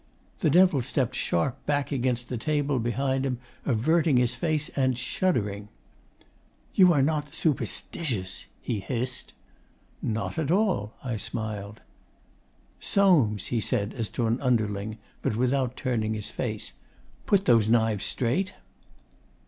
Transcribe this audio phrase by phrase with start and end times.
[0.39, 5.67] The Devil stepped sharp back against the table behind him, averting his face and shuddering.
[6.73, 9.33] 'You are not superstitious!' he hissed.
[10.01, 11.81] 'Not at all,' I smiled.
[12.79, 16.73] 'Soames!' he said as to an underling, but without turning his face,
[17.27, 18.55] 'put those knives straight!